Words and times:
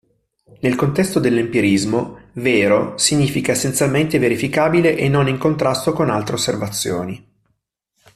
Nel 0.61 0.73
contesto 0.73 1.19
dell'empirismo, 1.19 2.21
“vero” 2.33 2.97
significa 2.97 3.51
essenzialmente 3.51 4.17
verificabile 4.17 4.97
e 4.97 5.07
non 5.07 5.27
in 5.27 5.37
contrasto 5.37 5.93
con 5.93 6.09
altre 6.09 6.33
osservazioni. 6.33 7.31